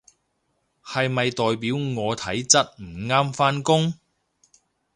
[0.83, 3.93] 係咪代表我體質唔啱返工？